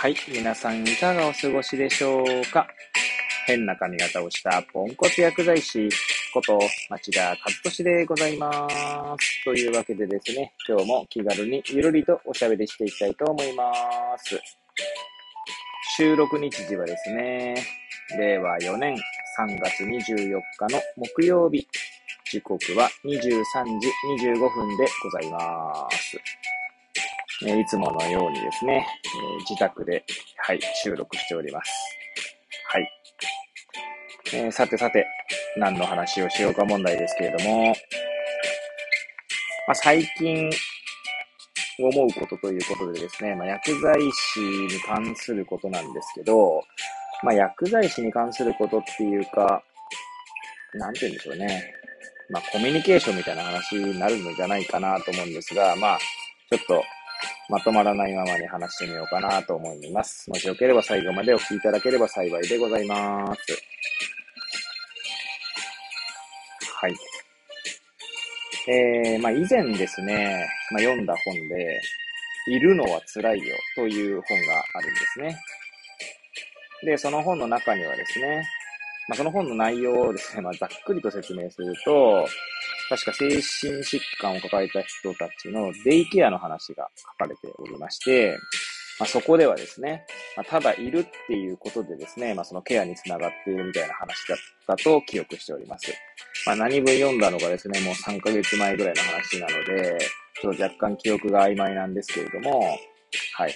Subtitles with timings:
[0.00, 0.14] はい。
[0.32, 2.68] 皆さんいかがお過ごしでしょうか？
[3.48, 5.88] 変な髪型をしたポンコツ薬剤師
[6.32, 6.56] こと
[6.88, 8.68] 町田和俊でございま
[9.18, 9.42] す。
[9.42, 13.64] というわけでですね、今日も気軽にゆるりとおしゃべりしていきたいと思いま
[14.18, 14.40] す。
[15.96, 17.56] 収録日時はですね、
[18.16, 21.66] 令和4年3月24日の木曜日、
[22.30, 23.88] 時刻は23時
[24.28, 26.16] 25分でございます。
[27.46, 30.04] えいつものようにですね、え自宅で、
[30.38, 31.70] はい、収録しております。
[32.66, 32.90] はい。
[34.34, 35.06] えーさてさて、
[35.56, 37.66] 何の話をしようか問題ですけれども、
[39.68, 40.50] まあ、最近
[41.78, 46.62] 思うことということでですね、まあ、薬剤師に関することなんですけど、
[47.22, 49.62] まあ、薬剤師に関することっていうか、
[50.74, 51.74] なんて言うんでしょうね。
[52.30, 55.98] まあ、コミュニケーションみたいな話になるのじゃないかなと思うんですが、まあ、
[56.50, 56.84] ちょっと
[57.48, 60.28] まとまらないままに話してみようかなと思います。
[60.28, 63.40] もしよければ最後までお聞きいただければ幸いでございます。
[66.80, 66.94] はい。
[68.70, 71.80] えー、まあ以前ですね、まあ読んだ本で、
[72.48, 75.38] いるのは辛いよという本があるんですね。
[76.84, 78.42] で、その本の中にはですね、
[79.08, 82.26] まあその本の内容をですね、まあざっくりと説明すると、
[82.88, 88.38] 確か精神疾患を抱えた人たちのデイケアの話が書かれておりまして、
[88.98, 95.92] まあ、そこではですね、まあ、ただいるっていうことでですね、まあ、そのケアにつながっているみたいな話だったと記憶しております。
[96.46, 99.98] まあ、何分読んだのがですね、もう3ヶ月前ぐらいの話なので、
[100.40, 102.60] ちょっと若干記憶が曖昧なんですけれども、
[103.34, 103.54] はい。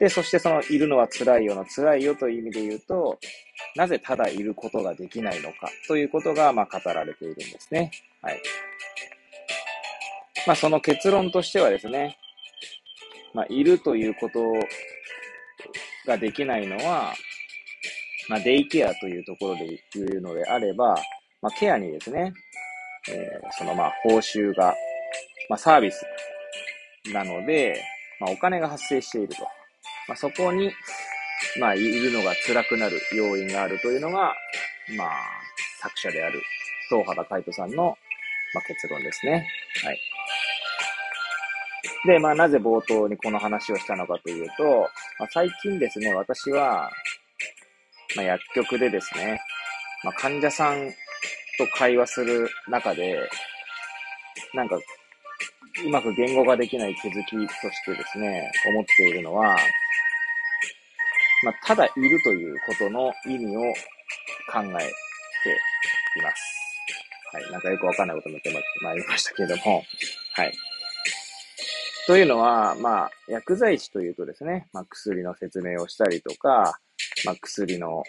[0.00, 3.18] で、そしてそのいるのは辛いよの辛いよという意味で言うと、
[3.76, 7.90] なぜただいることができないのかということが、まあ、語られているんですね。
[8.22, 8.42] はい。
[10.46, 12.16] まあ、その結論としてはですね、
[13.34, 14.40] まあ、いるということ
[16.06, 17.12] ができないのは、
[18.30, 20.96] まあ、デイケアというところで言うのであれば、
[21.42, 22.32] まあ、ケアにですね、
[23.10, 24.74] えーそのまあ報酬が、
[25.48, 26.02] まあ、サービス
[27.12, 27.82] なので、
[28.18, 29.59] まあ、お金が発生していると。
[30.08, 30.72] まあ、そこに、
[31.58, 34.34] まあ、いるのが辛くなる要因があるというのが、
[34.96, 35.10] まあ、
[35.80, 36.42] 作者である
[36.88, 37.96] 東原海人さんの、
[38.54, 39.46] まあ、結論ですね。
[39.84, 40.00] はい。
[42.06, 46.90] で、まあ、なぜ冒頭にこの話をしたのかというと、まあ、最近ですね、私は、
[48.16, 49.40] まあ、薬局でですね、
[50.02, 50.90] まあ、患者さん
[51.58, 53.18] と会話する中で、
[54.54, 59.56] なんか、うまく言語化できない気づきとしてですね、思っているのは、
[61.42, 63.60] まあ、ただいるということの意味を
[64.52, 66.60] 考えています。
[67.32, 67.50] はい。
[67.52, 69.84] なんかよくわかんないことも言ってまいりましたけれども、
[70.34, 70.52] はい。
[72.06, 76.80] というのは、まあ、薬剤師というとですね、まあ、薬の説明をしたりとか、
[77.24, 78.02] まあ、薬の、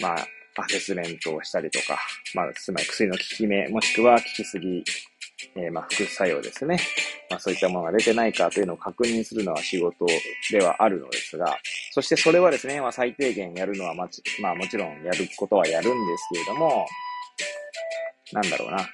[0.00, 1.98] まあ、アセスメントをしたりとか、
[2.34, 4.82] まあ、つまり薬の効き目、もしくは効きすぎ、
[5.56, 6.78] えーまあ、副作用ですね。
[7.34, 10.06] まあ、そういったものが出てないかというのを確認するのは仕事
[10.52, 11.58] ではあるのですが、
[11.90, 16.86] そしてそれはですね、まあ、最低限やるのはまち、まあ、もちろんやることはやるんですけれども、
[18.32, 18.86] なんだろうな。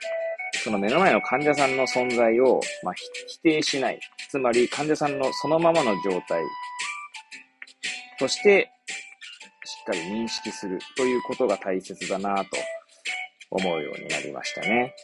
[0.65, 2.95] その目の前の患者さんの存在を、まあ、
[3.29, 4.01] 否定しない。
[4.31, 6.43] つまり患者さんのそのままの状態
[8.19, 8.71] として、
[9.65, 12.51] しっかり認識するということが大切だなと
[13.51, 14.95] 思うようになりましたね。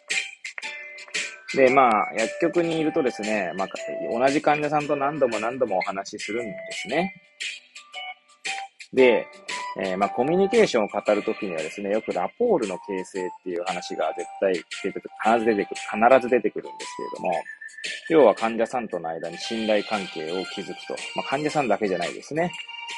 [1.54, 3.68] で、まあ、薬局にいるとですね、まあ、
[4.10, 7.14] 同じ患者さんと何度も何度もお話しするんですね。
[8.92, 9.26] で、
[9.78, 17.32] えーまあ、コミュニケーションを語るときにはですね、よくラポールの形成っていう話が絶対出てくる、必ず出てくる、必ず出てくるんですけれども、
[18.08, 20.94] 要は患者さんとの間に信頼関係を築くと。
[21.14, 22.50] まあ、患者さんだけじゃないですね。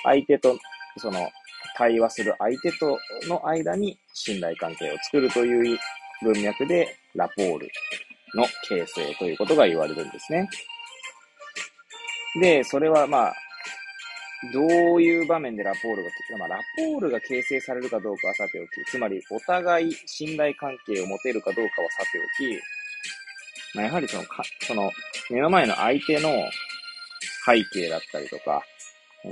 [0.04, 0.56] 相手と、
[0.96, 1.28] その、
[1.76, 2.98] 対話する相手と
[3.28, 5.78] の間に信頼関係を作るという
[6.22, 7.68] 文脈で、ラポール
[8.34, 10.48] の形成ということが言われるんですね。
[12.40, 13.34] で、それはまあ、
[14.52, 14.60] ど
[14.96, 22.60] ういう場面でラポールが、まあ、ラポールが形成されるかどうかはさておき、つまりお互い信頼関係を持てるかどうかはさておき、
[23.74, 24.92] まあ、やはりそのか、その、
[25.30, 26.30] 目の前の相手の
[27.44, 28.62] 背景だったりとか、
[29.24, 29.28] え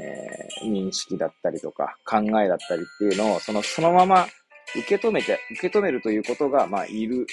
[0.64, 4.26] ー認識だったりとか、考えだったりっていうのを、その、そのまま
[4.74, 7.26] 受け止めて、受け止めるということが、まあ、いる、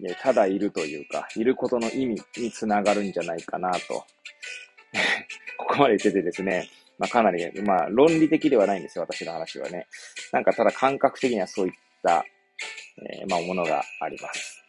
[0.00, 4.04] でただいるというか、いることの意味につながるんじゃないかなと。
[5.58, 6.68] ここまで言っててですね、
[6.98, 9.86] まあ、かなり、まあ、論理的ではないんですよ、私の話はね。
[10.32, 12.24] なんか、ただ感覚的にはそういった、
[13.20, 14.62] えーまあ、ものがあります。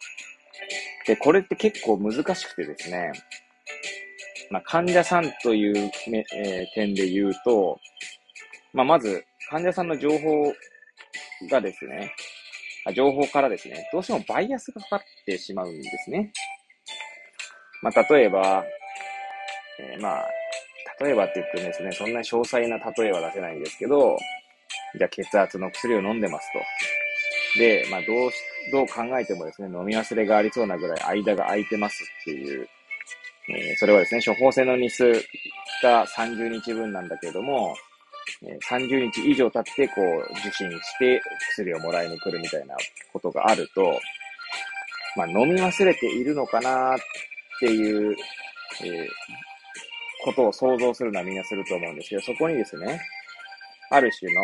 [1.06, 3.12] で、これって結構難しくてですね、
[4.50, 7.78] まあ、患者さんというめ、えー、点で言うと、
[8.72, 10.52] まあ、まず、患者さんの情報
[11.50, 12.14] がですね、
[12.92, 16.32] 情報からですね、どうしてもバイアスがかかってしまうんですね。
[17.82, 18.64] まあ、例えば、
[19.80, 20.28] えー、まあ、
[21.00, 24.16] 例えばって言ってもですね、そんな詳細な例えは出せないんですけど、
[24.96, 26.48] じゃあ血圧の薬を飲んでます
[27.54, 27.58] と。
[27.58, 28.36] で、まあ、どうし、
[28.72, 32.68] どう考えてもですね、飲み忘れがありそうなぐらい間が空いてますっていう、
[33.50, 35.12] えー、それはですね、処方箋の日数
[35.82, 37.74] が30日分なんだけれども、
[38.70, 41.20] 30日以上経ってこう受診して
[41.50, 42.76] 薬をもらいに来るみたいな
[43.12, 43.98] ことがあると、
[45.16, 46.98] まあ、飲み忘れているのかなっ
[47.60, 48.16] ていう、
[48.84, 49.08] えー、
[50.24, 53.00] ことを想像するのはみんなすると思うんですけど、そこにですね、
[53.90, 54.42] ある種の、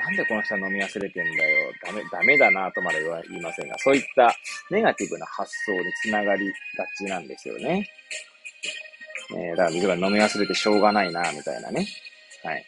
[0.00, 4.34] なんでこの人は飲み忘れてんだよ、ダメ、ダメだなとまで言いませんが、そういった
[4.70, 7.88] ネガティブな発想につながりがちなんですよね。
[9.36, 11.86] えー、だから、飲み忘れてしょうがないな、みたいなね。
[12.44, 12.64] はい。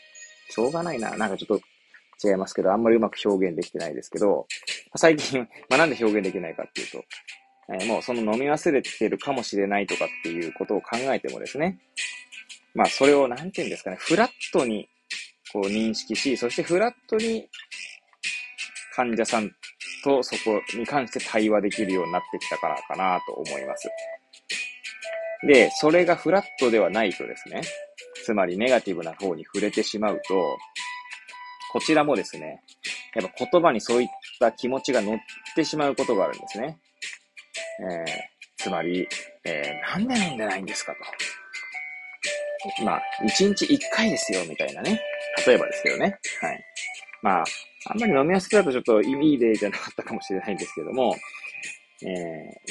[0.50, 1.16] しょうがないな。
[1.16, 4.46] なんかちょっと違いますけど、あんまりうまく表現できてないですけど、
[4.96, 7.04] 最近、 まあ、なんで表現できないかっていうと、
[7.72, 11.78] えー、もうその飲み忘れてるかもしれないとかっていうことを考えてもですね、
[12.74, 14.88] まあそれをなんて言うんですかね、フラットに
[15.52, 17.48] こう認識し、そしてフラットに
[18.94, 19.50] 患者さん
[20.04, 23.88] とそこに関して対話できるようになってきたからかなと思います。
[25.46, 27.62] で、それがフラットではないとですね、
[28.30, 30.56] つまりネガティブな方に触れてしまうと、
[31.72, 32.62] こちらもですね、
[33.16, 35.18] やっぱ言葉にそういった気持ちが乗っ
[35.56, 36.78] てしまうことがあるんですね。
[37.80, 38.06] えー、
[38.56, 39.08] つまり、
[39.42, 40.92] えー、なんで飲んでないんですか
[42.78, 42.84] と。
[42.84, 45.00] まあ、一日一回ですよ、みたいなね。
[45.44, 46.20] 例えばですけどね。
[46.40, 46.64] はい。
[47.22, 47.44] まあ、
[47.86, 51.16] あんまり飲みやすくだとちょっといい例じゃなかったかもしれないんですけども、
[52.02, 52.06] え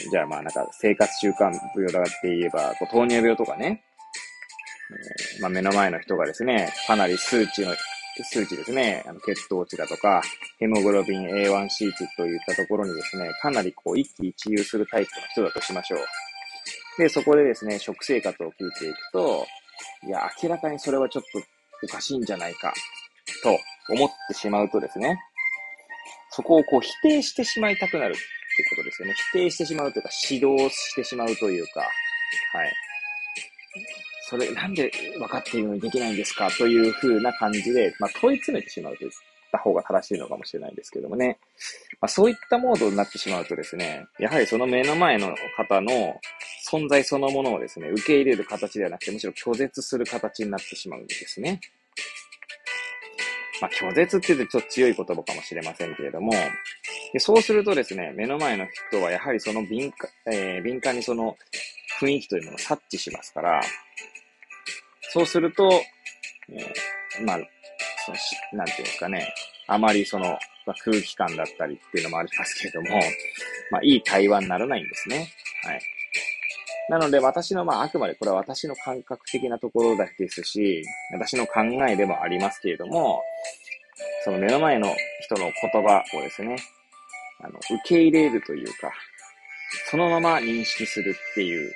[0.08, 3.84] ー、じゃあまあなんか生活習慣病だって言えば、こう糖尿病とかね、
[4.92, 7.76] え、まあ、目の前の人がですね、かなり数値の、
[8.24, 10.22] 数値ですね、あの血糖値だとか、
[10.60, 16.00] ヘモグロビン A1C 値といったところにですね、かなりこう一喜一憂するタイプの人だとしましょう。
[16.98, 19.48] で、そこでですね、食生活を聞いていくと、
[20.06, 21.40] いや、明らかにそれはちょっと
[21.84, 22.74] おかしいんじゃないか、
[23.44, 23.58] と
[23.94, 25.18] 思ってしまうとですね、
[26.32, 28.22] そこをこう否定してしまいたくなるって
[28.70, 29.14] ことですよね。
[29.32, 32.74] 否定してしまうというか、指導してしまうというか、はい。
[34.30, 39.10] それ、なんで分かっているのにできないんですかという風な感じで、まあ、問い詰めてしまうとっ
[39.52, 41.40] た方が正しいのかもしれないんですけどもね。
[42.00, 46.20] まあ、そういったモードになってしまうとですね、やはりその目の前の方の
[46.70, 51.60] 存在そのものをですね、受け入れる形ではなくて、むしろ拒絶する形になってしまうんですね。
[53.62, 56.32] まあ、拒絶って言うとちょっと強い言葉かもしれませんけれども、
[57.12, 61.36] でそうするとですね、目の前の人はやはりその敏感、えー、敏感にその
[62.00, 63.62] 雰囲気というものを察知しますから、
[65.12, 65.70] そうすると、
[66.50, 67.40] えー、まあ、
[68.06, 69.34] そのし、なんていうんですかね、
[69.68, 70.26] あまりその、
[70.66, 73.00] まあ、空気感だったりっていうのもありますけれども、
[73.72, 75.30] まあ、いい対話にならないんですね。
[75.64, 75.82] はい。
[76.90, 80.84] なので、私の、まあ、あくまでこれは私の感覚的なところだけですし、
[81.14, 83.22] 私の考えでもありますけれども、
[84.24, 84.88] その目の前の
[85.22, 86.56] 人の言葉をですね、
[87.42, 88.92] あの、受け入れるというか、
[89.90, 91.72] そのまま認識するっていう、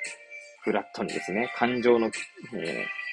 [0.62, 3.03] フラットにですね、感情の、えー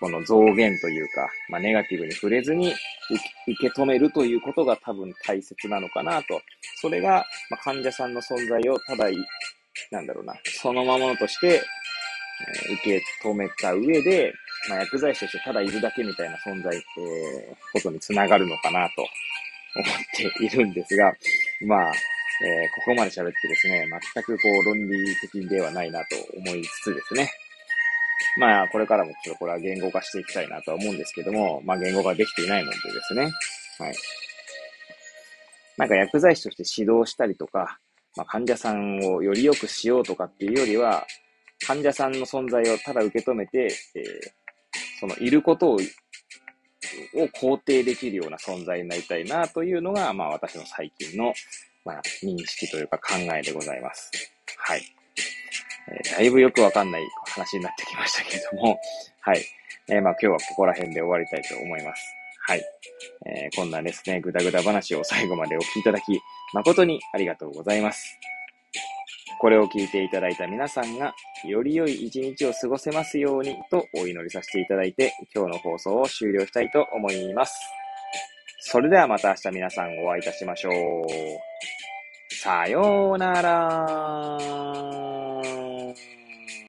[0.00, 2.72] この増減というか、まあ、ネガティブに触れずに
[3.46, 6.40] 受け止めるということが多分大切なのかなと。
[6.80, 9.16] それが、まあ、患者さんの存在をただい、
[9.90, 11.62] なんだろうな、そのままのとして、
[12.68, 14.32] えー、受け止めた上で、
[14.68, 19.08] まあ、薬剤師としてただいるだけみたいな存在、えー、ことにつながるのかなと思
[19.82, 21.12] っているんですが、
[21.66, 21.92] まあ、
[22.42, 27.30] えー、ここまで喋ってですね、全くこう論理的ではないなと思いつつですね、
[28.36, 33.22] まあ、これからもちょっとこれは言語化していきたいなとは思うんですけども、まあ、言語化できていないのでですね。
[33.78, 33.94] はい。
[35.76, 37.78] なんか薬剤師として指導したりとか、
[38.16, 41.06] まあ、患者さんをより良くしようとかっていうよりは、
[41.66, 44.04] 患者さんの存在をただ受け止めて、えー、
[45.00, 45.78] そのいることを
[47.14, 51.32] を肯定できるような存在になりたいなというのが、まあ私の最近の、
[51.84, 54.10] まあ、認識というか考えでございます。
[54.58, 54.82] はい。
[55.88, 58.80] え、だいぶよくわかんない話になってきましたけれども、
[59.20, 59.44] はい。
[59.88, 62.14] えー、まあ今日はここら辺で終わりたいと思います。
[62.46, 62.64] はい。
[63.26, 66.20] えー、こんなですね、ぐだぐだ話を最後までお聞きいただき、
[66.52, 68.18] 誠にありがとうございます。
[69.40, 71.14] これを聞いていただいた皆さんが、
[71.46, 77.54] より良い一日を過ごせますようにとお祈りさせていただいて、今日の放送を終了したいと思います。
[78.60, 80.74] それではまた明日皆さんお会いいたしましょう。
[82.34, 85.23] さようなら。